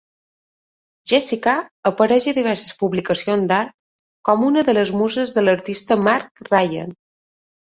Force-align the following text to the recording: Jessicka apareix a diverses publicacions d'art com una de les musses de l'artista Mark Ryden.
Jessicka 1.11 1.53
apareix 1.89 2.25
a 2.31 2.33
diverses 2.39 2.73
publicacions 2.81 3.47
d'art 3.53 3.75
com 4.31 4.47
una 4.51 4.65
de 4.71 4.77
les 4.79 4.93
musses 5.03 5.35
de 5.37 5.45
l'artista 5.45 5.99
Mark 6.09 6.47
Ryden. 6.51 6.99